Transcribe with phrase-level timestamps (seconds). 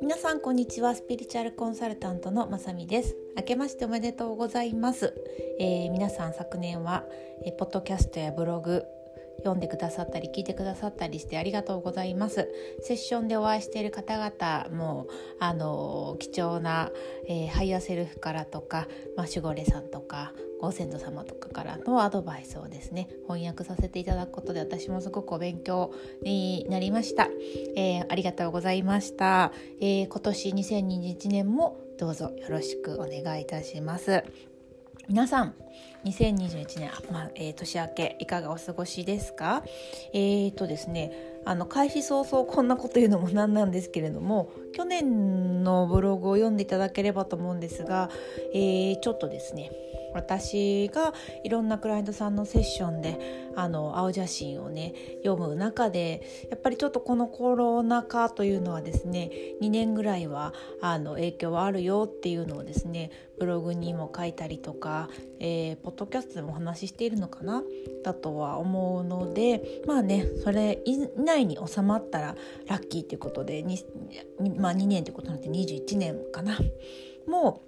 [0.00, 0.96] 皆さんこんにちは。
[0.96, 3.14] スピリチュアルコンサルタントのまさみです。
[3.36, 5.14] 明けましておめでとうございます、
[5.60, 7.04] えー、皆さん昨年は、
[7.44, 8.84] えー、ポッドキャストやブログ
[9.38, 12.48] 読んでくださったり聞いてくださったりしてありがとうございます。
[12.82, 15.06] セッションでお会いしている方々も
[15.38, 16.90] あの貴重な、
[17.28, 27.28] えー、ハイヤーセルフからとか、まあ、守護霊さんとかご先祖様とかからのアドバイスをですね翻訳させていただくことで私もすごくお勉強になりました、
[27.76, 34.22] えー、ありがとうございました、えー、今年2021年もどうぞよろしくお願いいたします。
[35.08, 35.54] 皆さん
[36.04, 39.64] 2021年、まあえー、年明けいかがお過ごしですか？
[40.12, 41.12] えーとですね
[41.46, 48.10] あの開始早々こんなこと言うのもなんなんですけれども去年のブログを読んでいただければと思うんですが、
[48.52, 49.70] えー、ちょっとですね
[50.18, 51.14] 私が
[51.44, 54.94] いろんなクライアントさんのセッションであの青写真をね
[55.24, 59.30] 読む中でやっぱりちょっとこのコロナ禍というのはですね
[59.62, 67.62] 2年ぐらいはあの影響はあるよっていうのをですねブログにも書いたりとか、えー、ポッドキャストでもお話ししているのかな
[68.04, 73.64] だとは思うのでまあねそれ以内に収まったらラッキーということで
[74.56, 76.58] まあ、2年ということになって21年かな。
[77.26, 77.67] もう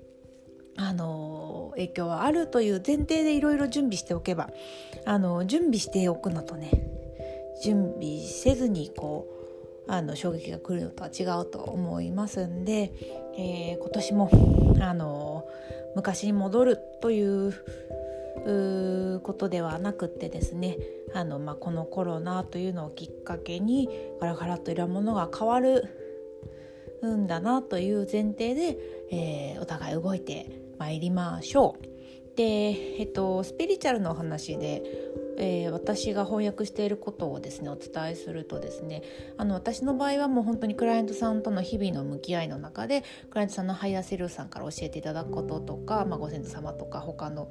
[0.80, 4.48] あの影響はあるという前提でいろいろ準備しておけば
[5.04, 6.70] あの準備しておくのとね
[7.62, 9.28] 準備せずにこ
[9.86, 12.92] うあの衝撃が来るのとは違うと思いますんで、
[13.36, 14.30] えー、今年も
[14.80, 15.46] あの
[15.96, 17.52] 昔に戻るという
[19.22, 20.78] ことではなくってですね
[21.12, 25.84] あの、まあ、このコロナというのをきっかけにガラガラといろんなものが変わる
[27.04, 28.78] んだなという前提で、
[29.10, 32.36] えー、お互い動いて参りましょう。
[32.36, 32.42] で、
[32.98, 34.82] えっと、スピリチュアルのお話で、
[35.36, 39.02] えー、私が翻訳していることをですねお伝えするとですね
[39.36, 47.50] あの私の場合はもう本当にクライアントさんとの日々の向き合いの中でクライアントさんのハイヤーセルフさんから教えていただくこととか、まあ、ご先祖様とか他の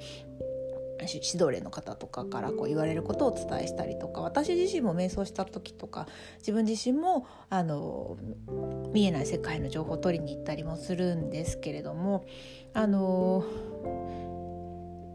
[1.05, 6.07] 指導霊の方とかからこう言われることをお伝えしたりとか私自身も瞑想した時とか
[6.39, 8.17] 自分自身もあの
[8.93, 12.25] 見えない世界の情報を取りに行ったりもするんですけれども
[12.73, 13.45] あの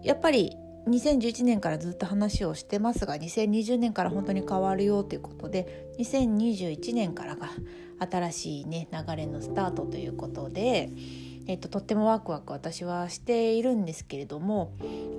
[0.02, 0.56] やっぱり
[0.88, 7.48] 2011年からずっと話をしてますが2020年から本当に変わるよということで2021年からが
[7.98, 10.90] 新しいね流れのスタートということで。
[11.46, 14.74] えっと、とってもワクワク私はしているんですけれども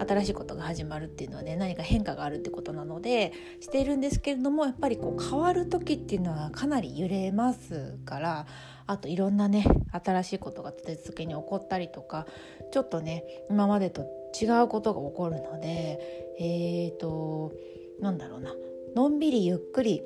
[0.05, 8.47] 新しいことが始まるっていうのはね何か変化があるってことなのでしているんですけれどもやっぱりこう変わる時っていうのはかなり揺れますから
[8.87, 12.25] あといろんなね新しいことが立て続けに起こったりとか
[12.71, 14.05] ちょっとね今までと
[14.39, 15.99] 違うことが起こるので
[16.39, 17.53] えっ、ー、と
[17.99, 18.53] なんだろうな
[18.95, 20.01] のんびりゆっくり、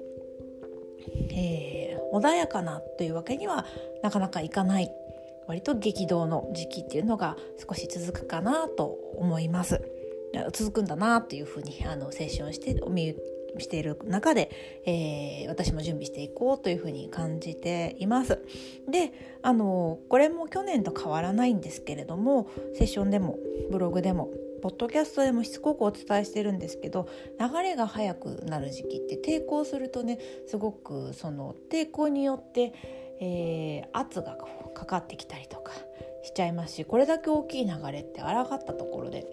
[1.31, 3.65] えー、穏やかなというわけには
[4.03, 4.91] なかなかいかない。
[5.49, 8.85] 割と激動の時期っていうのが少し続くかなと
[9.17, 9.81] 思います。
[10.53, 13.15] 続くんだなというふうにあのセッションしてお見
[13.57, 14.51] している中で、
[14.85, 18.39] えー、私も準備していこうというふうに感じています。
[18.87, 19.11] で
[19.41, 23.39] あのこれも去年と変わらないんですけれどもセッションでも
[23.71, 24.29] ブログでも
[24.61, 27.07] ポッドキャストでもしつこくお伝えしてるんですけど
[27.39, 32.73] 流れが速くなる時期って抵抗するとねすごくその抵抗によって、
[33.21, 34.37] えー、圧が
[34.73, 35.73] かかってきたりとか
[36.23, 39.25] しちゃいますしこれだけ大きい流れって荒がったところで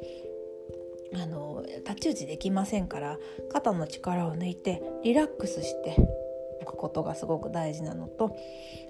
[1.14, 3.18] あの太刀打ちできませんから
[3.52, 5.96] 肩の力を抜いてリラックスして
[6.62, 8.36] おくことがすごく大事なのと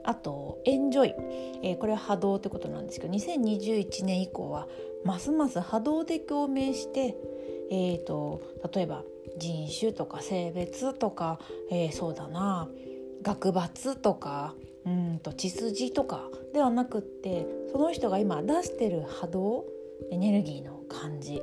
[0.05, 1.15] あとエンジョイ、
[1.63, 4.67] えー、これは波動ってことなんですけど2021年以降は
[5.05, 7.17] ますます波動で共鳴して、
[7.71, 8.41] えーと、
[8.73, 9.03] 例えば
[9.39, 11.39] 人種とか性別とか、
[11.71, 12.69] えー、そうだな
[13.23, 14.55] 学閥とか
[14.86, 19.64] うんと血筋とかではなくってその人が今出してる波動
[20.10, 21.42] エネルギーの感じ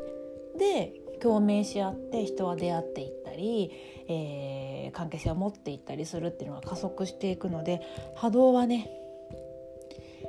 [0.58, 3.72] で共鳴し合って人は出会っていったり、
[4.08, 7.82] えー、関係性を持っていったりするっていうのが加速していくので
[8.16, 8.90] 波動はね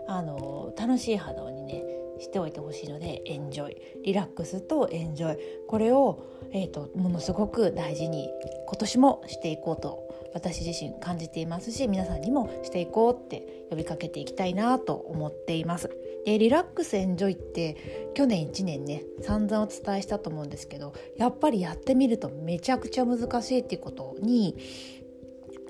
[0.08, 1.82] あの楽しい波動にね
[2.20, 5.38] しておいてほしいのでエンジョイリラックスとエンジョイ。
[5.66, 6.22] これを、
[6.52, 8.30] えーと、ものすごく大事に
[8.66, 10.03] 今年もしていこうと
[10.34, 15.90] 私自身感じていますし皆さんにもしていこうって呼びかけていきたいなと思っています。
[16.26, 24.56] でリラックスエンジョイって去年1年ね散々お伝えしたと思うんですけどやっぱりやってみるとめちゃくちゃ難しいっていうことに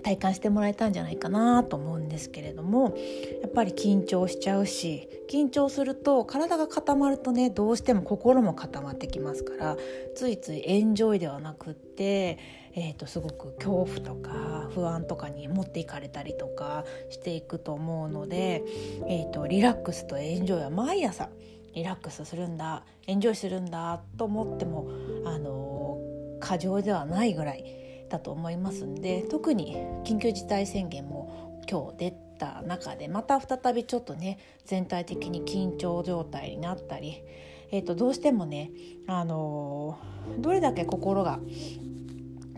[0.04, 2.94] 体感してもらえたんじゃないかなと思うんですけれども
[3.42, 9.76] やっぱり緊張しちゃうし緊張すると体が固まるとねどうしても心も固まってきますから
[10.14, 12.38] ついついエンジョイではなくって、
[12.76, 18.62] えーと、すごく恐怖とか不安とかに持っていかれたりとかしていくと思うので、
[19.08, 21.28] えーとリラックスとエンジョイは毎朝
[21.74, 24.88] リラックスするんだエンジョイするんだと思っても
[25.24, 25.98] あの
[26.40, 27.64] 過剰ではないぐらい
[28.08, 37.22] だと思いますんで特に緊急事態宣言も今日出た中でまた再びちょっとね全体的に緊張状態になったり、
[37.70, 38.70] えー、とどうしてもね、
[39.06, 39.98] あの
[40.38, 41.40] どれだけ心が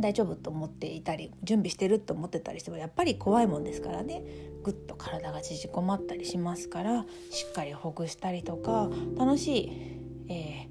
[0.01, 4.23] 大丈夫と思っていたり準備してると思ってたりしてもやっぱり怖いもんですからね。
[4.63, 9.73] ぐっと体が縮こまったりしますからしっかりほぐしたりとか楽しい、
[10.29, 10.69] え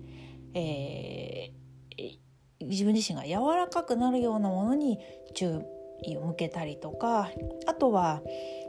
[0.54, 5.00] ーえー、自分自身が柔らかくなるようなものに
[5.34, 5.62] 注
[6.04, 7.30] 意を向けたりとか
[7.68, 8.22] あとは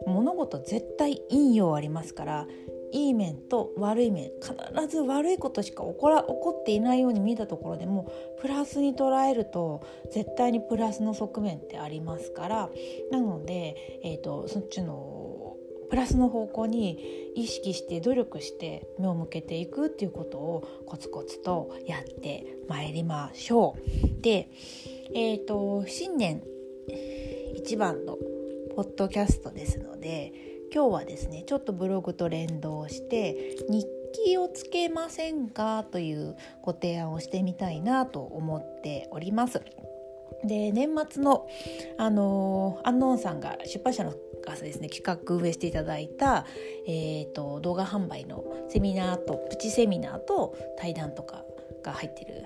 [0.06, 2.46] 物事絶対陰陽ありますから
[2.92, 4.54] いい面と悪い面必
[4.88, 8.10] ず悪いことしか起こら起こっていないように見えたところでも
[8.40, 12.70] プラスに捉えると絶対にプラスの側面ってありますから
[13.10, 15.56] なので、えーと、そっちの
[15.88, 24.22] プラスの方向に意識して努力して目を向けていくっていうことをコツコツとやってまいりましょう。
[24.22, 24.50] で、
[25.14, 26.42] えーと新年
[27.54, 28.16] 一番の
[28.76, 30.32] ポッドキャストですので
[30.72, 33.86] 今日はですねちょっとブログと連動して日
[34.24, 39.62] 記をつけませんかというご提案をしてみたいなと思っております。
[40.44, 41.48] で年末の、
[41.98, 44.12] あのー、アンノーンさんが出版社の
[44.44, 46.44] がですね企画運営していただいた、
[46.86, 51.42] えーと動画販売のセミナーとプチセミナーと対談とか
[51.82, 52.44] が入ってる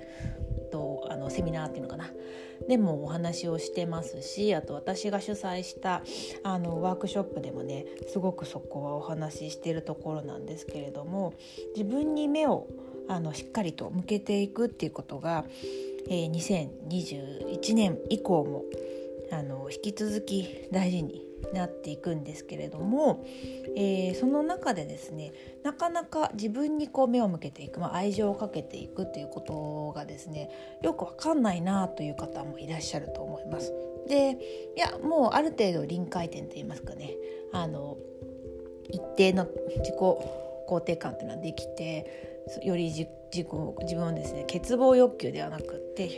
[0.71, 2.11] とあのセミナーっていうのかな
[2.69, 6.03] でもお話をしてますしあと私が主催した
[6.43, 11.35] あのワークショップでもねすごくそこはお話ししてるところなんですけれども
[11.77, 12.69] 自分に目を
[13.09, 15.45] あのしっかりと向けていくっていうことが、
[16.09, 18.65] えー、2021年以降も
[19.33, 23.25] あの引き続き大事になっていくんですけれども、
[23.77, 25.33] えー、その中でですね
[25.63, 30.51] なかなか自分にこう目を向けていく、まあ、愛情をかけていくということがですね
[30.83, 33.73] よくわかんないなという方もいらっしゃると思います。
[34.09, 34.39] で
[34.77, 37.15] いやもうある程度臨界点といいますかね
[37.53, 37.97] あの
[38.89, 39.47] 一定の
[39.79, 39.95] 自己
[40.69, 43.47] 肯定感というのはできてより自自
[43.81, 46.11] 自分をですね欠乏欲求ではなくって、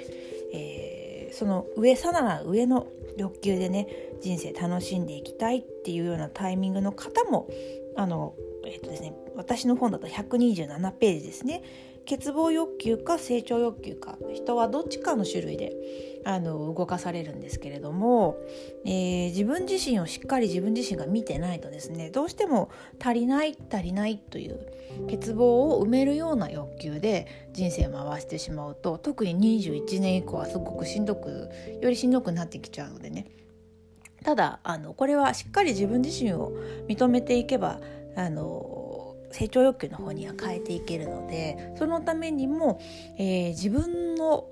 [0.55, 1.02] えー、
[1.33, 2.87] その上さなら上の
[3.17, 3.89] 欲求でね
[4.21, 7.49] 人生楽しんでいきたいっていうようなタイミングの方も
[7.97, 8.35] あの、
[8.67, 11.63] えっとですね、私の本だと127ページですね。
[12.09, 15.73] 欠乏欲求か成長欲求か人はどっちかの種類で
[16.25, 18.37] あの動かされるんですけれども、
[18.85, 22.71] えー、自分自身をしっかり自分自身が見てないとですねどうしても
[23.03, 24.59] 足りない足りないという
[25.11, 31.51] 欠乏を埋めるような欲求で人生を回してしまうと特に21年以降はすごくしんどく
[31.81, 33.27] よりしんどくなってきちゃうのでね。
[34.23, 36.53] ただあのこれはしっかり自分自身を
[36.87, 37.81] 認めていけば
[38.15, 38.92] あの
[39.33, 42.81] 成長欲求の方には変えていけるのでそのためにも、
[43.19, 44.47] えー、自分の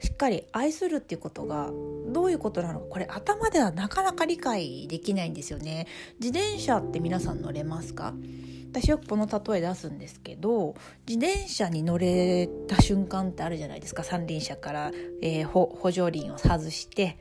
[0.00, 1.70] しっかり愛するっていうことが
[2.12, 5.88] どういうことなのかこれ頭ではなかなか理解できないんですよね。
[6.20, 8.14] 自転車って皆さん乗れますか？
[8.70, 10.74] 私よくこの例え出すんですけど
[11.06, 14.92] 自転車に乗れた瞬間ってあるじゃないですか三輪車から、
[15.22, 17.18] えー、補助輪を外して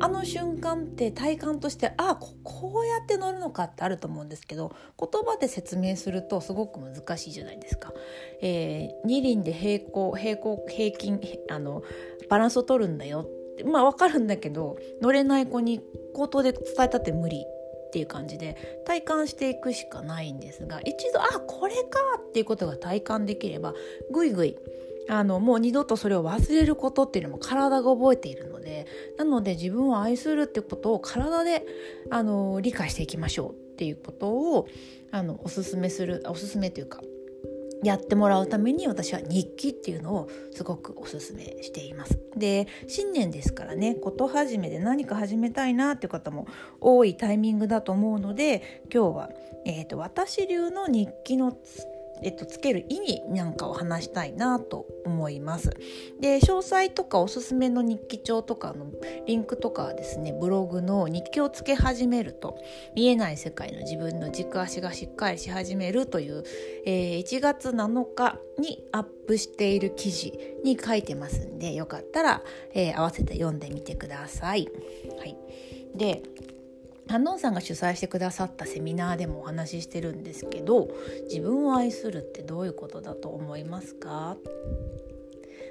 [0.00, 7.92] あの瞬間って体感としてあここうやって乗るのかってあると思うんですけど言葉で説明するとすごく難しいじゃないですか。
[8.40, 11.82] えー、二輪で平行平行平均あの
[12.28, 13.28] バランスを取るんだよ
[13.64, 15.80] まあわかるんだけど乗れない子に
[16.14, 17.44] 口頭で伝えたって無理
[17.88, 23.74] っていう感じで体感していくしかないんですが一度あこれかっていうことが体感できれば
[24.12, 24.56] ぐいぐい
[25.08, 31.64] あのもう二度とそれを忘れることっていうのも体が覚えているのでなので自分を愛するってことを体で
[32.10, 34.68] あの理解していきましょうっていうことを
[35.10, 37.00] あのおすすめするおすすめというか
[37.84, 42.18] やってもらうために私は日記っていうのをすごくおすすめしています。
[42.36, 46.46] で新年ですからねこと始めで何か始めたいなっていう方も
[46.80, 49.30] 多いタイミングだと思うので今日は、
[49.64, 51.56] えーと、私流の日記の
[52.22, 55.70] えっと、つける意味なんかを話したいなと思います。
[56.20, 58.90] で詳細とかおすすめの日記帳とかの
[59.26, 62.58] リンクとかはですねブログの日記をつけ始めると
[62.94, 66.44] 見えない世界の自分の軸足がしっかりし始めるという、
[66.84, 70.32] えー、1月7日にアップしている記事
[70.64, 72.42] に書いてますんでよかったら、
[72.74, 74.68] えー、合わせて読んでみてください。
[75.18, 75.36] はい、
[75.94, 76.22] で
[77.08, 80.88] ハノンさんが主催してくださったセミナーでもお話ししてるんですけど
[81.24, 84.36] 自分を愛するってどういうことだと思いますか？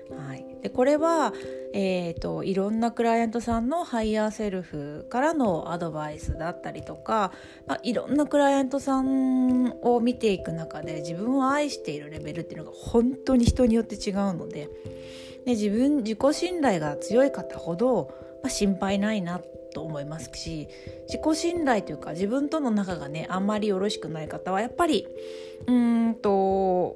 [0.09, 1.33] はい、でこれは、
[1.73, 7.33] えーと、いろんなクライアントさんのハイヤーセルフからのアドバイスだったりとか、
[7.67, 14.69] まあ、いろんなクライアントさんを見ていく中で自分を愛しているレベルっていうのが本当に人によって違うので
[15.45, 19.41] で自分自己信頼が強い方ほど、まあ、心配ないなっ
[19.77, 20.67] と思いますし
[21.07, 25.05] 自己信頼というか自分との仲がねあんまりよろしくない方はやっぱり
[25.67, 26.95] うーんと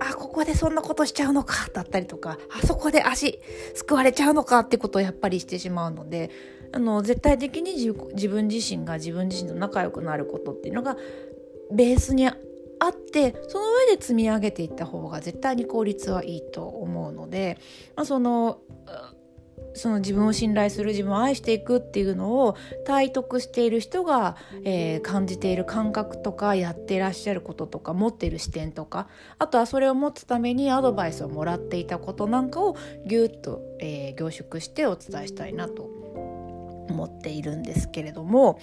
[0.00, 3.38] あここでそんなことしちゃうのかだったりとかあそこで足
[3.76, 6.30] すくわれちゃうのかってことをやっぱりしてしまうので
[6.72, 7.74] あの絶対的に
[8.14, 10.96] 自分自身が自分自身と仲良くなることっていうのが
[11.72, 17.58] ベースにあってその上で積み上げていった方が絶対に効率はいいと思うので、
[17.94, 18.58] まあ、その
[19.78, 22.56] その自分を信頼する自分を愛していくっていうのを
[22.86, 29.08] 体得している人が、えー、感じている感覚とかやっていらっしゃることとか持っている視点とか
[29.38, 35.82] あとはそれを持つためにアドバイスをもらっていたことなんかをぎゅっと、えー、凝縮してお伝えしたいなと
[36.88, 38.58] 思っているんですけれども、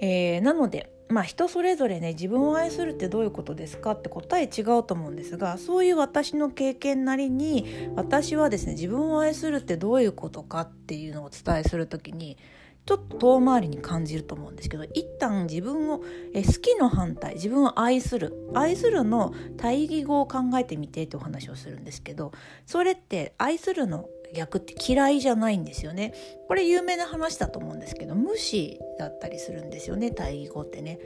[0.00, 12.36] えー、なのでまあ人それぞれね自分を愛するってどういうことですかって答え違うと思うんですがそういう私の経験なりに私はですね自分を愛するってどういうことかっていうのをお伝えする時に
[12.84, 16.02] ちょっと遠回りに感じると思うんですけど一旦自分を
[16.34, 22.32] え好きの反対自分を愛する愛するの対義語を考えてみてってお話をするんですけど
[22.66, 26.14] それって愛するの逆って嫌いじゃないんですよね。
[26.48, 30.10] これ有名な話だと思うんですけど無視だったりするんですよね。
[30.10, 30.98] 対義語ってね。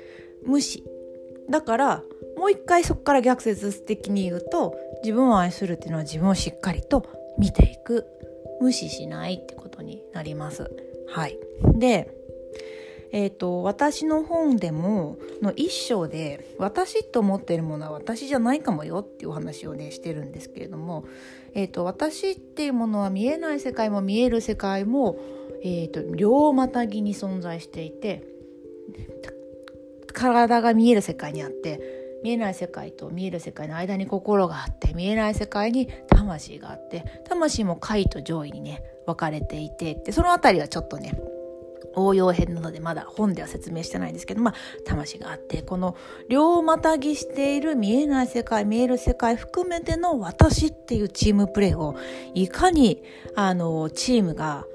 [0.45, 0.85] 無視。
[1.49, 2.02] だから
[2.37, 7.06] もう一回そこから逆説的に言うと自分を愛するっていうのは自分をしっかりと
[7.38, 8.06] 見ていく。
[8.61, 10.71] 無視しないってことになります。
[11.09, 11.38] はい。
[11.75, 12.11] で
[13.12, 21.04] えーと、私の本でもの一章で私と思っているものは私じゃないかもよっていうお話をねしてるんですけれども、
[21.56, 25.18] えーと、私っていうものは見えない世界も見える世界も、
[25.62, 28.25] えーと、両またぎに存在していて
[30.12, 41.18] 体が見える世界にあって見えない世界と見える世界の間に心があって見えない世界に魂があって魂も下位と上位にね分かれていてでその辺りがちょっとね
[41.95, 44.54] 応用編なのでまだ本では説明してないんですけど、まあ、
[44.85, 45.97] 魂があって、この
[46.28, 51.97] 両またぎしている見えない世界、見える世界含めての私っていうチームプレーを、
[52.35, 53.02] いかに、
[53.35, 54.66] あの、チームが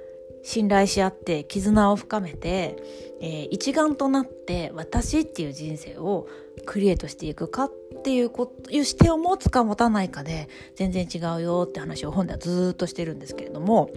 [0.43, 2.77] 信頼し合って絆を深めて、
[3.21, 6.27] えー、一丸となって私っていう人生を
[6.65, 7.71] クリエイトしていくかっ
[8.03, 13.91] ていうこという視点を持つか持たないかで全然違うよって話を本ではずっとしてるんですけれども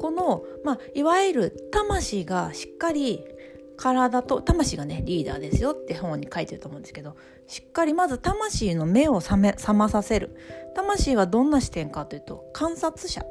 [0.00, 3.24] この、まあ、いわゆる魂がしっかり
[3.76, 10.36] 体と魂がねリーダーですよって本に書いてると思うんですけどしっかりまず魂の目を覚め覚まさせる。
[10.74, 13.24] 魂はどんな視点かというと観察者、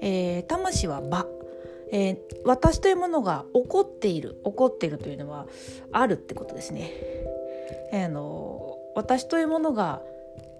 [0.00, 1.26] えー、魂は場。
[1.90, 4.40] えー、私というものが怒っている。
[4.44, 5.46] 怒っているというのは
[5.90, 6.92] あるってことですね。
[7.92, 10.02] えー、の私というものが、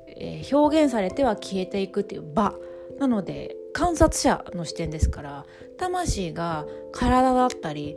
[0.06, 2.54] え、表現されては消えていくっていう場。
[2.98, 7.96] なので観察者の視点ですから魂が体だったり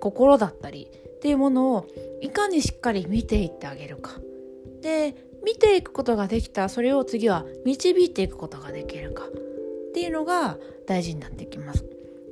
[0.00, 1.86] 心だったりっていうものを
[2.20, 4.18] いかにしっかり見ていってあげるか。
[4.80, 5.14] で
[5.44, 11.84] 見ていくことができたそれを次は導いていくことができるかっていうのが大事になってきます。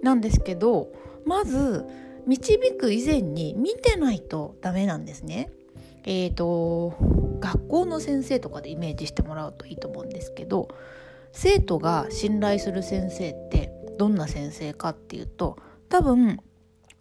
[0.03, 0.93] なんですけど
[1.25, 1.85] まず
[2.27, 5.53] 導く以前に見てないとダメなんですね。
[6.03, 6.95] えーと
[7.39, 10.69] 学校の先生とかでイメージしてもらうといいと思うんですけど
[11.33, 15.59] 生徒が信頼する先生ってどんな先生かっていうと
[15.89, 16.41] 多分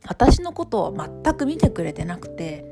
[0.08, 2.66] 私のことを全く見てくれてなくて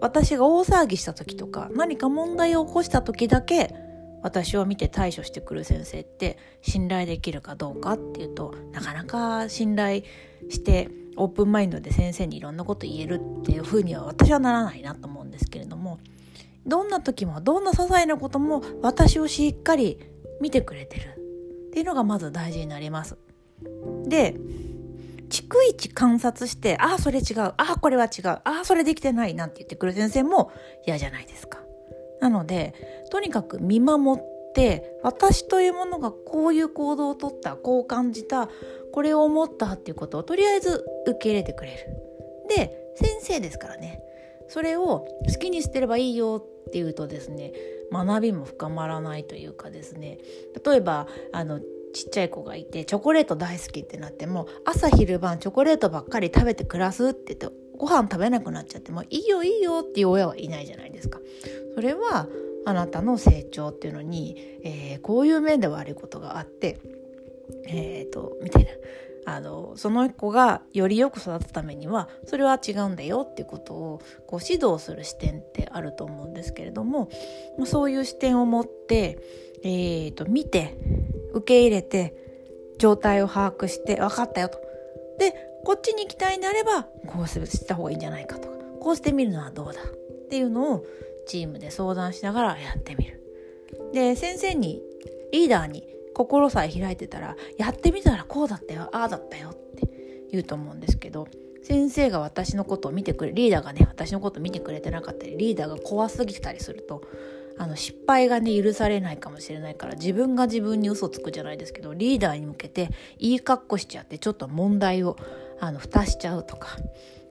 [0.00, 3.74] 私が大騒ぎした時とか何か問題を起こした時だけ
[4.22, 10.02] 私を見て対処してくる先生って信頼できるかどうかっていうとなかなか信頼
[10.48, 15.98] してオープンマインドで先生にいろんなこと言えるっていうふうには私はならないなと思うんですけれども
[16.66, 19.98] どんな時もどんな些細なことも私をしっかり
[20.42, 21.08] 見てくれてる
[21.68, 23.16] っていうのがまず大事になります。
[24.06, 24.34] で
[25.30, 30.52] 逐一観察してああそれ違うああこれは違うああそれできてないなんて言ってくる先生も
[30.86, 31.60] 嫌じゃないですか。
[32.20, 32.74] なので
[33.10, 38.50] とにかく見守って私というものがこういう行動をとったこう感じた
[38.92, 41.78] これを思ったっていうことをとりあえず受け入れてくれる。
[42.48, 44.02] で先生ですからね
[44.48, 47.52] それを好きに捨てればいいよっていうとですね
[47.92, 50.18] 学びも深まらないというかですね
[50.64, 51.60] 例えばあの
[51.92, 61.20] ちっちゃい子がいてチョコレート大好きってなっても朝昼晩チョコレートばっかり食べて暮らすって言ってご飯食べなくなっちゃってもいいよいいよっていう親はいないじゃないですか。
[61.74, 62.28] それは
[62.64, 66.78] あなたの成長っていうのに、えー、こういう面で悪いことがあって
[67.66, 68.70] えっ、ー、とみたいな
[69.24, 77.08] あのその子がよりよく育つためにはそれは違うんだよっていうことをこう指導する視点ってあると思うんですけれども
[77.64, 79.18] そういう視点を持って、
[79.62, 80.76] えーと、見て
[81.34, 82.14] 受け入れて
[82.78, 84.60] 状態を把握して分かったよと。
[85.18, 90.84] でこっちに行きたいんであればこうした方がいいんじゃないかとかこうしてみるのはどうだっていうのを
[91.28, 93.22] チームで相談しながらやってみる。
[93.92, 94.82] で先生に
[95.32, 99.88] リーダーに心さえ開いてたらやってみたらこうだったよああだったよって
[100.30, 101.28] 言うと思うんですけど
[101.62, 107.02] 先生が私のことを見てくれリーダーがね私のことを見てくれてなかったりリーダーが怖すぎたりすると
[107.58, 115.16] あの失敗がね許されないかもしれないから自分が自分に嘘つくじゃないですけどリーダーに向けていい格好しちゃってちょっと問題を
[115.60, 116.76] あの蓋しちゃうとか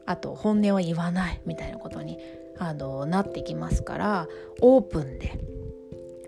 [0.05, 2.17] あと本音は言わないみたいなことに
[2.59, 4.27] あのなってきますから
[4.61, 5.39] オープンで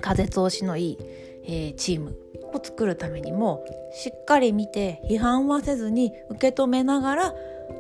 [0.02, 0.98] 風通しのいい、
[1.46, 2.18] えー、チーム
[2.54, 7.34] を作るためにもしっかり見て批判はせずに受け止めながら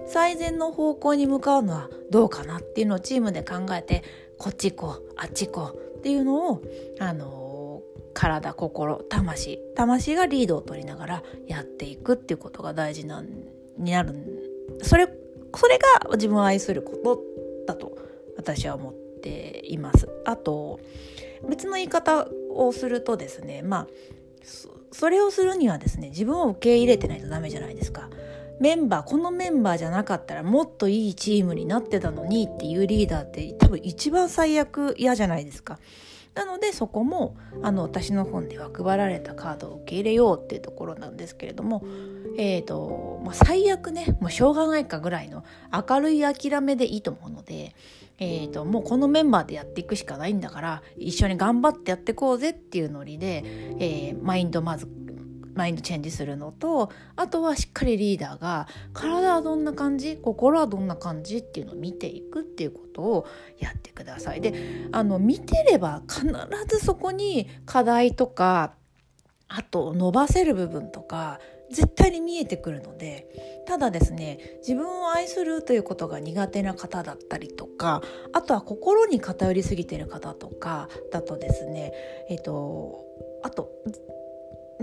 [0.07, 4.03] 最善の方向に向かうのはどうかなっていうのをチームで考えて
[4.37, 6.61] こっち行こうあっち行こうっていうのを
[6.99, 7.81] あの
[8.13, 13.27] 体心魂魂がリードを取りながらやっていくっていうことが大事なん
[13.77, 14.13] になる
[14.81, 15.07] それ
[15.55, 17.21] それが自分を愛すること
[17.65, 17.97] だと
[18.37, 20.09] 私は思っています。
[20.25, 20.79] あと
[21.47, 23.87] 別の言い方をするとですねまあ
[24.91, 28.09] それをするにはですね自分を受け入れてないとダメじゃないですか。
[28.59, 35.79] メンバーこのメンバーじゃなかったらもっといいチームになってたのにっていうリーダーって多分一番最悪嫌じゃないですか。
[36.35, 41.83] なのでそこもあの私の本では配られたカードを受け入れようっていうところなんですけれども、
[42.37, 47.75] えーとまあ、最悪ねもうしょうがないかぐらいの明るい諦めでいいと思うので、
[48.19, 53.43] えーと、もうこのメンバーでやっていくしかないんだから一緒に頑張ってやっていこうぜっていうノリで、
[53.79, 54.87] えー、マインドまず
[55.55, 63.27] マインドチェンジするのとあとはしっかりリーダーが体はどんな感じ心はどんな感じっていうのを見ていくっていうことを
[63.59, 64.41] やってください。
[64.41, 64.53] で
[64.91, 66.25] あの見てれば必
[66.67, 68.73] ずそこに課題とか
[69.47, 71.39] あと伸ばせる部分とか
[71.73, 73.27] 絶対に見えてくるので
[73.65, 81.91] ただですね自分を愛するということが苦手な方だったりとかあとは心に偏りすぎてる方とかだとですね
[82.29, 83.03] えっ、と
[83.43, 83.69] あと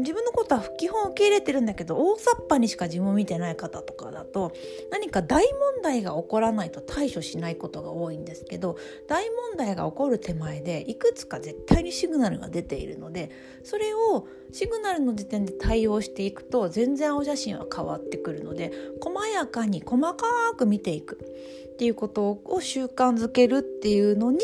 [0.00, 4.52] 自分のことは基本受け入れてるんだけど大雑把にしか自分を見てない方とかだと
[4.90, 8.76] 何か大問題が起こらないと対処しないことが多いんですけど
[9.08, 13.30] 大問題が起こる手前でいくつか絶対にシグナルが出ているので
[13.64, 21.18] それをシグナルの時点で対応していくと全然青写真は変わってくるので細やかに細かく見ていく
[21.72, 24.40] っていうことを習慣づけるっていうのに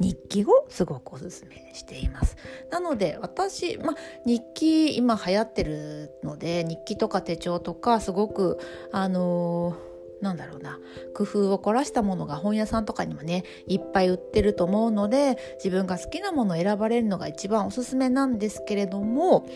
[0.00, 2.36] 日記をすごくおすすめしています。
[2.70, 8.58] なので私、ま日記今流行ってるので日記とか手帳とかすごく
[8.92, 10.78] あのーなんだろうな
[11.14, 19.48] 工夫を凝らしたものが本屋さんとかにもねいっぱい売ってると思うので自分が好きなものを選ばれるのが一番おすすめなんですけれども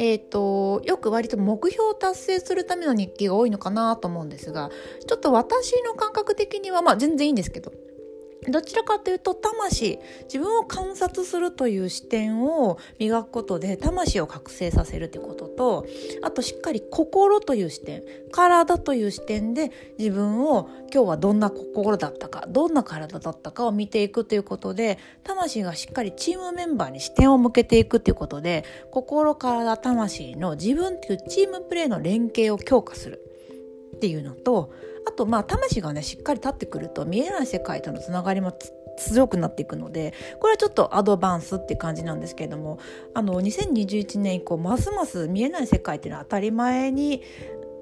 [0.00, 4.70] えーと、よく割と目標を達成するための日記が多いのかなと思うんですが
[5.08, 7.72] ちょっと私の感覚的にはまあ全然いいんですけど
[8.50, 9.98] どちらかというと魂。
[10.24, 15.86] 自分を観察するという視点を磨くことで魂を覚醒させるということと
[16.22, 18.02] あとしっかり心という視点。
[18.30, 33.20] 体という視点で自分を今日はどんな心だったかどんな体だったかを見ていくということで魂がしっかりチームメンバーに視点を向けていくということで心体魂の自分というチームプレーの連携を強化する
[33.96, 34.72] っていうのと
[35.08, 38.52] あとまあ魂がねしっかり立ってくると見えない世界とのつながりも
[38.98, 42.78] 強くなっていくのでこれはちょっとアドバンスって感じなんですけれども
[43.14, 47.22] あの2021年以降ますます見えない世界っていうのは当たり前に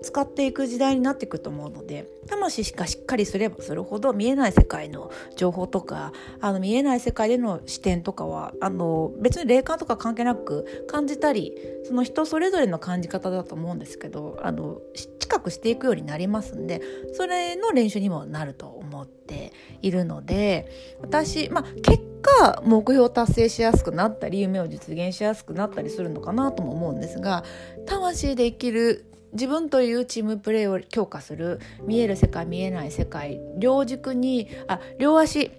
[0.06, 11.54] 使っていく時代になっていくと思うので魂しかしっかりすればするほど見えない世界の情報とかあの見えない世界での視点とかはあの別に霊感とか関係なく感じたり
[11.88, 14.80] その人それぞれの感じ方だと思うんですけどあの
[15.18, 16.80] 近くしていくようになりますんで
[17.14, 27.42] それの練習にもなると思っているので私まあ結果目標を達成しやすくなったり夢を実現しやすくなったりするのかなとも思うんですが
[27.86, 29.04] 魂で生きる
[29.36, 35.52] 自分というチームプレーを強化する見える世界見えない世界両軸にあ両足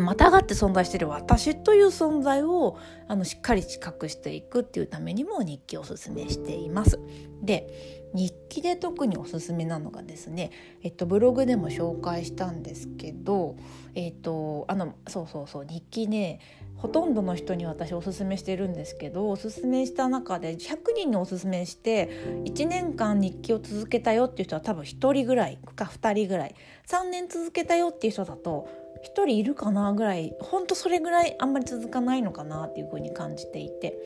[0.00, 2.78] またがって存在している私という存在を
[3.08, 6.98] あのしっかり知覚していくっていうためにも日記をおすすめしています。
[7.42, 10.50] で日記で特におすすめなのがですね、
[10.82, 13.56] えっと、ブログでも紹介したんですけど、
[13.94, 16.38] えっと、あのそうそうそう日記ね
[16.76, 22.10] ほとんどの人に私おすすめしてるんですけどおすすめした中で100人におすすめして
[22.44, 26.54] 1年間日記を続けたよっていう人は多分1人ぐらいか2人ぐらい。
[26.86, 28.68] 3年続けたよっていう人だと
[29.04, 33.98] 1人いるかなぐらいほんとそれぐらいあんまり続かないのかなっていう風に感じていて。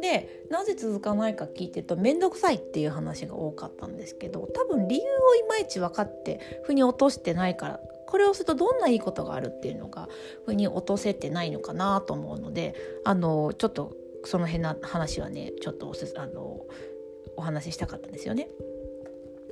[0.00, 10.08] でなぜ続かないか聞いてると面倒くさいっていう話が多かったんですけど多分理由をいまいち分かって腑に落としてないからこれをするとどんないいことがあるっていうのが
[10.44, 16.60] 腑に落とせてないのかなと思うのであのちょっとその辺の話はねちょっとおすあの
[17.36, 18.48] お話ししたかったんですよね。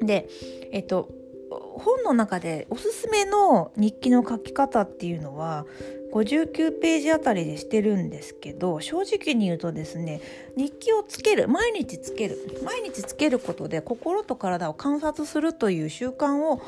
[0.00, 0.28] で
[0.72, 1.08] えっと
[1.50, 5.64] 本の中でおすすめの日記の書き方っていうのは
[6.12, 10.20] 59ページあたりでしてるんですけど正直に言うとですね
[10.56, 16.60] 日記をつける毎日つける毎日つけることで心と体を観察するという習慣を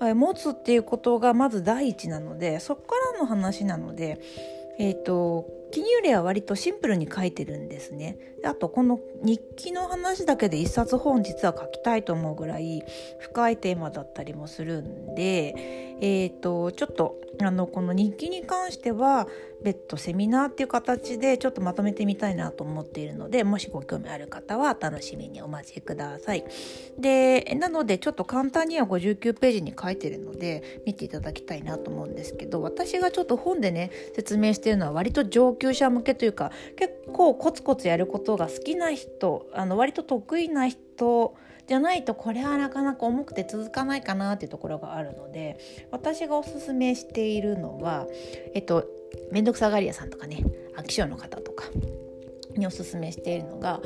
[0.00, 4.20] 持つっていうことがまず第一なのでそこからの話なので
[4.78, 8.16] えっ、ー、と記入例は割とシンプルに書いてるんですね。
[8.44, 12.82] あとこの日記の話だけで一冊本実は書きたいと思うぐらい
[13.18, 19.28] 深いテーマだったりもするんで、えーと、ちょっとあのこの日記に関しては
[19.62, 26.44] 別途セミナーっていう形でちょっとまとめてみたいなと思っているのでもしご興味ある方は楽しみにお待ちください。
[26.98, 41.34] でなのでちょっと簡単には59ページに書いてるので見ていただきたいなと思うんですけど私がちょっと本でね説明してるのは割と上級者向けというか結構コツコツやることが好きな人あの割と得意な人
[41.68, 45.58] じゃないとこれはなかなか重くて続かないかなっていうところがあるので
[45.90, 48.06] 私がおすすめしているのは
[48.54, 48.86] えっと
[49.30, 50.42] 面倒くさがり屋さんとかね
[50.76, 51.66] 飽き性の方とか
[52.56, 53.80] におすすめしているのが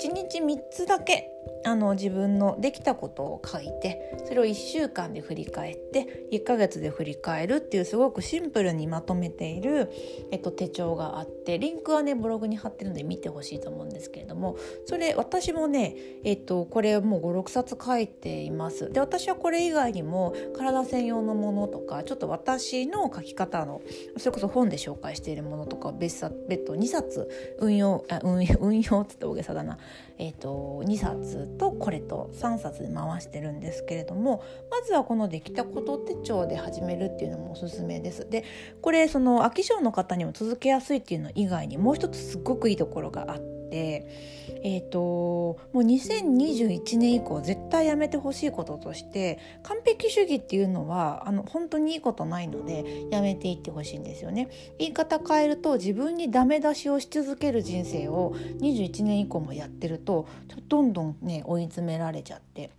[0.00, 1.30] 1日3つだけ
[1.64, 9.90] あの自分のできたことを書いてそれを1週間で振り返って1ヶ月で振り返るっていうすごくシンプルにまとめている、
[10.30, 15.94] えっと、手帳があってリンクはねブログに貼ってるので見てほしいと思うんですけれどもそれ私もね、
[16.24, 18.92] えっと、これもう56冊書いています。
[18.92, 23.80] で私はこれ以外にも体専用のものとかちょっと私の書き方の
[24.16, 26.18] それこそ本で紹介しているものとか別
[26.48, 29.78] 別途2冊運用あ運用運用って大げさだな、
[30.18, 38.28] えーと、2冊とこれと3冊で回してるんですけれどもまずはこのできたこと手帳で始めるっていうのもおすすめです。
[38.28, 38.44] で
[38.82, 43.57] これその飽き性の方にも続けやすいっていうの以外にもう一つすっごくいいところがあって。
[43.70, 54.48] えーと、もう2021年以降絶対やめてほしいこととして完璧主義っていうのはあの本当にいいことないのでやめていってほしいんですよね。
[54.78, 60.26] 言い方変えると自分にダメ出しをし続ける人生を21年以降もやってると
[60.68, 62.70] どんどんね追い詰められちゃって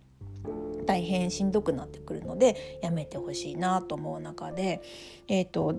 [0.86, 4.82] 大変しんどくなってくるのでやめてほしいなと思う中で、
[5.28, 5.74] えーと、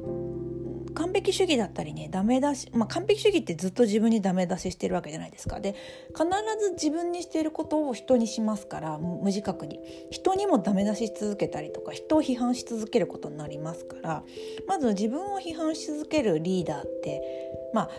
[0.93, 5.59] 完璧主義だったりねダメ出し、まあ、完璧主義ってずっと自分にダメ出ししてるわけじゃないですか。
[5.59, 5.75] で
[6.15, 6.25] 必
[6.59, 9.79] ず自分にしていることを人にしますから無自覚に。
[10.11, 14.23] 人にもダメ出しし続けたりとか人を批判し続けることになりますから
[14.67, 17.21] まず自分を批判し続けるリーダーって
[17.73, 17.89] まあ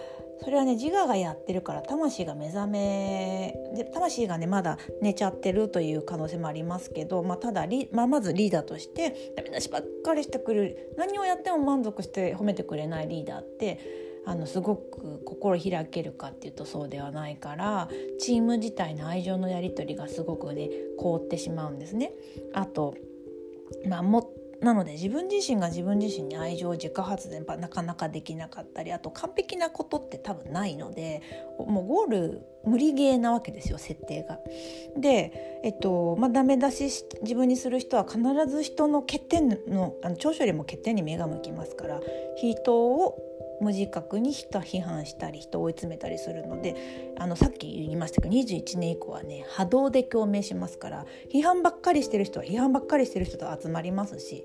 [0.43, 13.79] それはね自我がやってるから魂が目覚めで魂がねまだ寝ちゃってるという可能性もありますけど、まあ、ただリ、まあ、まずリーダーとしてダメ出しばっかりしてくれる何をやっても満足して褒めてくれないリーダーって
[14.25, 17.89] あのすごく心開けるかっていうとそうではないから
[18.21, 22.13] チーム自体の愛情のやり取りがすごくね凍ってしまうんですね。
[22.55, 22.95] あと
[23.87, 24.32] まあ、も
[24.63, 31.21] なので自分自身が自分自身に愛情を自家発電なかなかできなかったりあと完璧なことって多分ないので
[31.59, 34.39] もうゴール無理ゲーなわけですよ設定が。
[34.97, 42.01] で、えっとまあ、ダメ出し自分にする人は必ず人の欠点のあの長所よりも欠点に目が向きますから
[42.37, 43.19] 人を
[43.63, 54.45] 無自覚に人批判したり人を追い詰めたりするのであのさっき言いましたけど21年以降はね波動で共鳴しますから批判ばっかりしてる人は批判ばっかりしてる人と集まりますし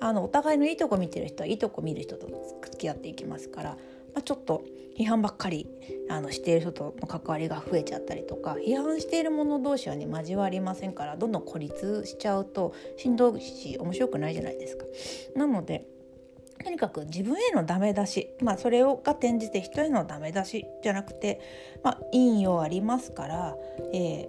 [0.00, 2.26] あのお互いのいいとこ見てる人はいいとこ見る人と
[2.64, 3.76] 付き合っていきますから、ま
[4.18, 4.64] あ、ちょっと
[4.98, 5.66] 批判ばっかり
[6.08, 14.84] あのしている人との関わりが増えちゃったりとか批判している者同士はね交わりませんからどんどん孤立しちゃうとしんどいし面白くないじゃないですか。
[15.36, 15.86] なので
[16.62, 21.40] とにかく自分へのダメ出し、まあ、それをが転じて人へのダメ出しじゃなくて、
[21.82, 23.56] まあ、陰陽ありますから、
[23.92, 24.28] え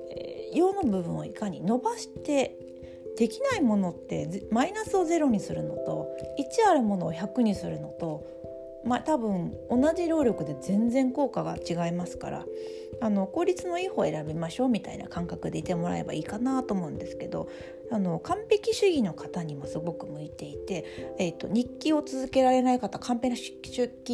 [0.53, 2.57] ー、陽の部分をいかに伸ばして
[3.17, 6.07] できないものってマイナスをゼロにするのと
[6.39, 8.25] 1あるものを100にするのと
[8.85, 12.45] まあ、多分同じ労力で全然効果が違いますから
[13.03, 17.49] あの効率のいい方を選びましょうみたいな感覚でいてもらえばいいかなと思うんですけど
[17.91, 20.85] あの完璧主義の方にもすごく向いていて、
[21.19, 23.41] えーと、日記を続けられない方完璧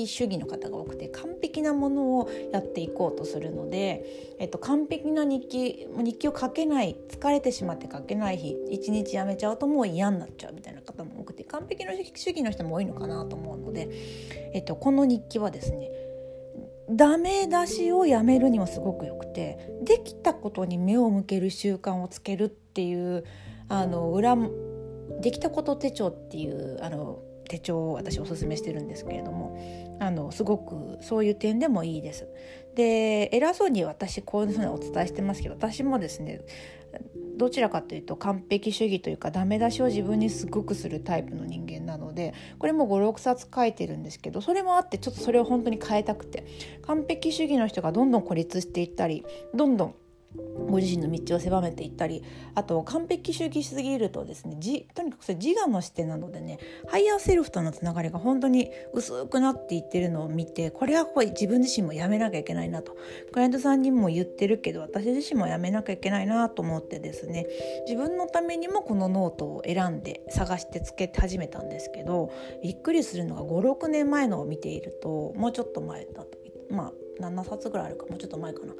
[0.07, 4.03] 主義の方が多くて完璧なものをやっていこうとするので、
[4.39, 13.87] えーと、完璧な日記日記を書けない疲れてしまって書けない日一日やめちゃうともう嫌になっちゃうみたいな方も多くて完璧の主義の人も多いのかなと思うので、
[14.55, 15.91] えーとこの日記はですね
[16.89, 23.23] ダメ出しをやめるにもすごくよくてできたことに目を向ける習慣をつけるっていう
[23.67, 24.35] あの裏
[25.21, 32.27] できたこと手帳っていうあの手帳を私おすすめしてるんですけれどもあのすごくそういう点でもいいです。
[32.75, 36.41] で偉そうに私こういうふうにお伝えしてますけど私もですね
[37.37, 41.85] どちらかというと完璧主義というかダメ出しを自分にすごくするタイプの人間
[42.19, 46.43] でこれも56冊書いてるんですけどそれもあってちょっとそれを本当に変えたくて。
[46.89, 49.95] 完璧主義の人がどんどん孤立していったりどんどん
[50.35, 54.57] ご自身の道を狭めていったりあと完璧主義しすぎるとですね
[54.93, 62.95] とにかくそれ自我の視点なのでねハイヤーセルフとのつながりが本当に薄くなっていってるのを見てこれはこれ自分自身もやめなきゃいけないなと。
[63.31, 67.47] クライアントさんにも言ってるけど私自身もやめなきゃいけないなと思ってですね
[67.87, 76.37] 自分のためにもこのノートを選んで探してつけて始めたんですけどびっくりするのが56年前のを見ているともうちょっと前だと
[76.69, 78.73] まあ7冊ぐらいあるかもうちょっと前かな。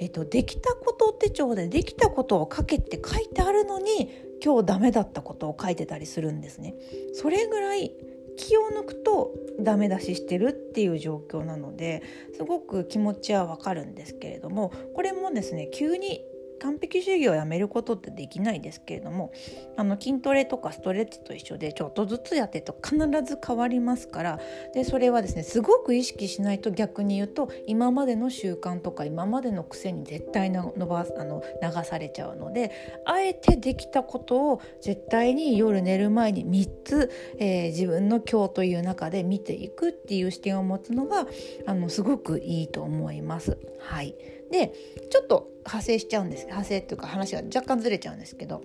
[0.00, 4.10] えっと、できたこと手帳でできたことを書けって書いてあるのに
[4.42, 6.74] 今日ダメだったことを書いてたりするんですね。
[7.12, 7.92] それぐらい
[8.38, 12.02] 気を抜くとダメ出ししてるっていう状況なので
[12.34, 16.22] すごく気持ちはわかるんですけれどもこれもですね急に
[16.60, 19.32] 完璧主義をやめることってできないですけれども
[19.76, 24.40] あの筋トレとかストレッチと一緒でちょっとずつやってと必ず変わりますから
[24.74, 32.70] でそれはですねすごく意識しないと逆に言うと今までの習慣とか今までの癖に絶対の伸ばあの流されちゃうので
[33.04, 41.26] あえてできたことを絶対に夜寝る前に3つ、えー、自分の今日という中で見ていくっていう視点を持つのが
[41.66, 43.58] あのすごくいいと思います。
[43.78, 44.14] はい、
[44.50, 44.72] で
[45.10, 48.62] ちょっと派生しちゃうんです派生っていうか話が若干ずれちゃうんですけど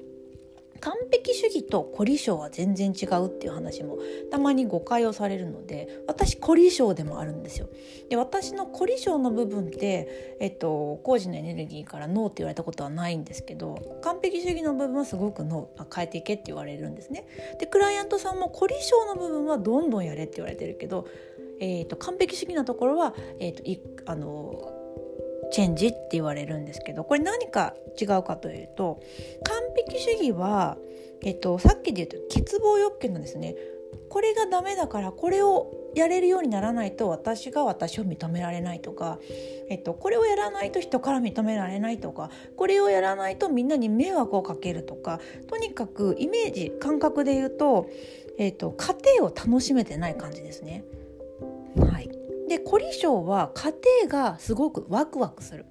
[0.82, 3.98] 完璧主義と凝り性は全然違うっていう話も
[4.30, 7.70] たまに誤解をされるので私凝り性でもあるんですよ。
[8.10, 17.26] で私の凝り性の部分って、えっと、工事のエネルギーからノーって言われたことはないんですけど完璧主義の部分はすごくノー変えていけって言われるんですね。
[17.60, 21.08] でクライアントさんも凝り性の部分はどんどんやれって言われてるけど、
[21.60, 23.64] えーと、完璧主義なところは、えーと、
[24.04, 24.75] とあの
[25.52, 29.00] チェンジって言われるんですけどこれ何か違うかというと
[29.44, 30.78] 完璧主義は、
[31.24, 33.56] えっと、さっきで言うと欠乏欲求なんですね。
[34.10, 39.20] これがダメだからこれをやれるようにならないと私が私を認められないとか、
[39.70, 47.90] えっと、これをやらないと人から認められないとかこれをやらないとみんなに迷惑をかけるとかとにかくイメージ感覚で言うと、
[48.38, 50.84] えっと、家庭を楽しめてない感じですね。
[51.78, 53.74] はいで凝り性は家
[54.08, 55.66] 庭がすごくワクワクする。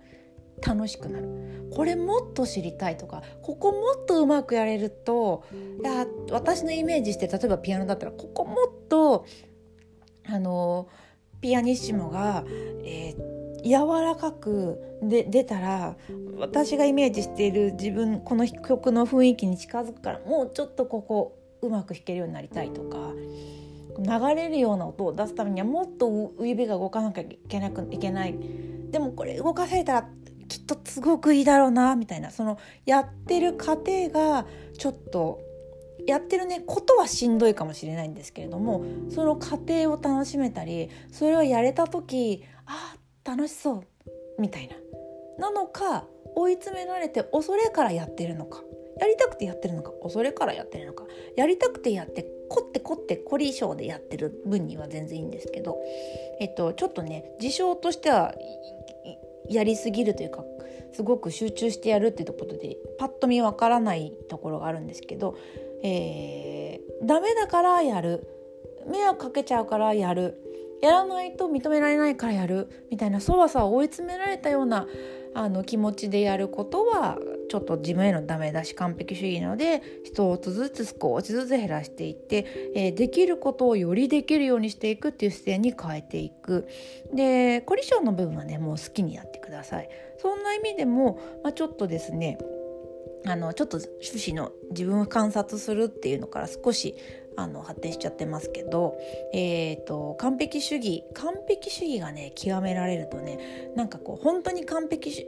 [0.66, 1.28] 楽しくなる。
[1.74, 5.44] これもっと知りたいとかここもっとうまくやれると
[5.82, 9.26] いや私のイメージして例えばピアノだったらここもっと
[10.26, 10.88] あの
[11.40, 12.44] ピアニッシモが、
[12.84, 15.96] えー、柔らかくで出たら
[16.38, 23.12] 私がイメージしている自分この曲の雰囲気に近づくからもうちょっとここうまく弾けるようになりたいとか。
[23.98, 28.34] 流れるような音を出すためにはもっと指が動かなきゃいけなくいけない。
[28.90, 30.08] でもこれ動かされたら
[30.48, 34.46] きっとすごくいいだろうなみたいなそのやってる過程が
[34.78, 35.40] ちょっと
[36.06, 43.82] やってるねことはしんどいかもしれないんですけれどもその過程を楽しめたりそれをやれた時あ楽しそう
[44.38, 44.74] みたいな。
[45.38, 48.62] なのか追い詰められて恐れからやってるのか。
[49.00, 49.90] やりたくてやってるのか。
[50.02, 51.04] 恐れからやってるのか。
[51.36, 55.78] やりたくてやって凝って凝って凝り性でやってる分には全然いいんですけど、
[56.40, 58.34] えっと、ちょっとね事象としては
[59.48, 60.44] やりすぎるというか
[60.92, 65.36] すごく集中してやるっていうことでパッと見わからないところがあるんですけど、
[65.82, 68.28] えー、ダメだからやる
[68.86, 70.40] 迷惑かけちゃうからやる
[70.82, 74.86] やらないと認められないからやるみたいなそわそわ追い詰められたような
[75.34, 77.18] あの気持ちでやることは
[77.48, 86.68] ちょっと自分へのダメ出し完璧主義なので一つずつ少しずつ減らしていって、えー、できることをよりできるようにしていくっていう視点に変えていく。
[87.12, 89.88] で凝り性の部分はねもう好きにやってください。
[90.18, 92.38] そんな意味でも、まあ、ちょっとですね
[93.26, 96.94] あのちょっと趣旨の自分を観察するっていうのから少し
[97.36, 98.96] あの発展しちゃってますけど、
[99.32, 105.26] えーと、完璧主義完璧主義がね極められるとねなんかこう本当に完璧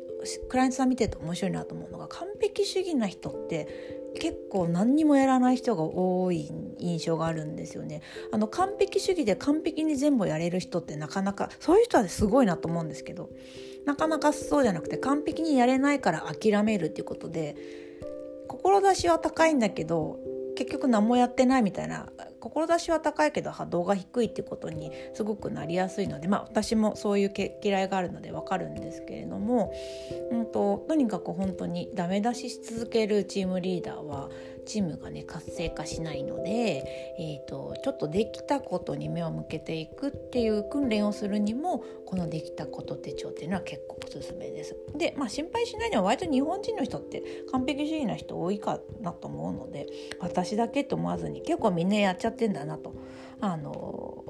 [0.48, 8.00] クライアントさん見てると面白いなと思うのが完璧主義な人って結構何にもやらない人が多い印象があるんですよね。
[8.32, 13.30] あの完璧主義で完璧に全部やれる人ってなかなかそういう人はすごいなと思うんですけど
[13.84, 17.56] なかなかそうじゃなくて完璧にやれないから諦めるっていうことで
[18.48, 20.18] 志は高いんだけど
[20.56, 22.08] 結局何もやってないみたいな
[22.40, 29.72] 志は高いけど波動が低いっていうことにすごくなりやすいのでまあ私もそういう嫌いがあるのでわかるんですけれども、
[30.30, 34.28] うんと、とにかく本当にダメ出しし続けるチームリーダーは
[34.66, 36.84] チームがね活性化しないので、
[37.18, 44.76] えーと、ちょっとできたことに目を向けていくっていう訓練をするにもこのできたこと手帳っていうのは結構おすすめです。
[44.94, 49.86] でまあ心配しないのは割と日本人の人って完璧主義な人多いかなと思うので
[50.20, 52.94] 私だけと思わずに結構みんなやっちゃってんだなと。
[53.40, 54.24] あの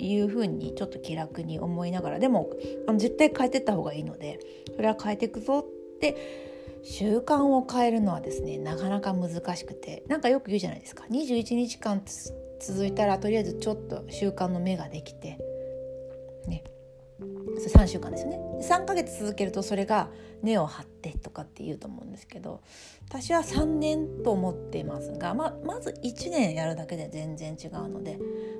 [0.00, 2.50] いうふうにちょっと気楽に思いながらでも
[2.96, 4.38] 絶対変えてった方がいいので
[4.76, 6.47] それは変えていくぞって
[6.82, 11.04] 習慣を変えるのはですねなかなか難しくてなんかよく言うじゃないですか。
[11.10, 12.02] 21日間
[12.60, 15.38] 続いたらとりあえずちょっと習慣の芽ができて
[16.46, 16.64] ね。
[17.58, 18.38] 3週間ですよね。
[18.62, 20.10] 3ヶ月続けるとそれが
[20.42, 22.60] 根を張ってとかって言うと思うんですけど
[23.08, 28.18] 私は3年と思っていますが、ままず1年やるだけで全然違うので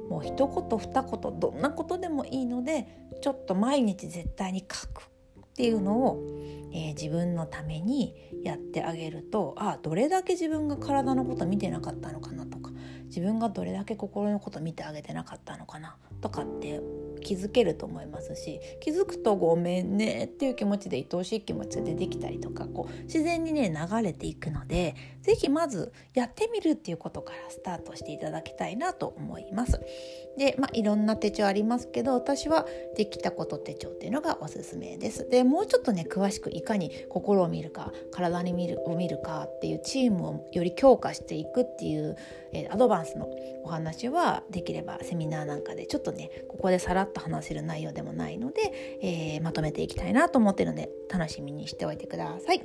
[0.08, 2.86] もう一言二言どんなことでもいいので
[3.20, 5.08] ちょっと毎日絶対に書く
[5.58, 6.24] っていうのを、
[6.72, 12.70] えー、自分のためにやってあげるとあどれだけ自分が体のこと見てなかったのかなとか
[13.06, 16.80] 自分がどれだけ心のこと見てあげてなかったのかなとかって
[17.20, 29.80] 気づけると思いますし気づくと「ごめんね」っていう気持ちで愛おしい気持ちが出てきたりとかこう自然にね流れていくので是非まずやってみるっていうことからスタートしていただきたいなと思います。
[30.36, 35.28] でまあいろんな手帳ありますけど私はできたこと手帳っていうのがおすすめです。
[35.28, 42.16] でもうちょっとね詳しくいかに心を見るか体に見るを見るかっていうチームをより強化していくっていう、
[42.52, 43.28] えー、アドバンスの
[43.64, 52.62] お話はできればセミナーなんかでちょっとねここでさらっと話せる内容でもないので、えー、まとめていきたいなと思ってるので楽しみにしておいてください。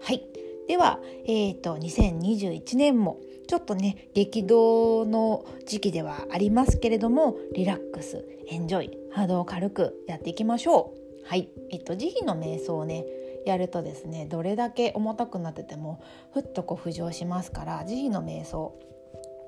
[0.00, 0.24] はい
[0.70, 11.28] では、えーと、2021年もちょっとね激動の時期ではありますけれどもリラックスエンジョイハードを軽くやっていきましょう。
[11.28, 13.04] はい、えっと慈悲の瞑想をね
[13.46, 16.00] やるとですねどれだけ重たくなってても
[16.32, 18.78] ふっとこう浮上しますから慈悲の瞑想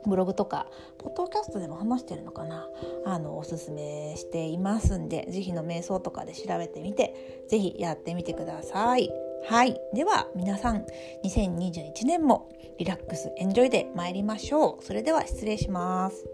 [0.06, 0.66] ブログとか
[0.98, 2.68] ポッドキャストでも話してるのかな？
[3.04, 9.10] あのおすすめしていますんで是非の瞑想とかで調べてみて是非やってみてください。
[9.44, 9.80] はい。
[9.94, 10.86] では皆さん
[11.24, 14.84] 2021年もリラックスエンジョイで参りましょう。
[14.84, 16.26] それでは失礼します。